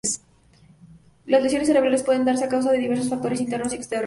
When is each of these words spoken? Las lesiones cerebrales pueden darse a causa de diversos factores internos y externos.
Las 1.27 1.43
lesiones 1.43 1.67
cerebrales 1.67 2.01
pueden 2.01 2.25
darse 2.25 2.43
a 2.45 2.49
causa 2.49 2.71
de 2.71 2.79
diversos 2.79 3.07
factores 3.07 3.39
internos 3.39 3.71
y 3.71 3.75
externos. 3.75 3.99